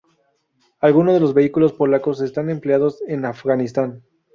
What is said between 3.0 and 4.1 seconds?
en Afganistán.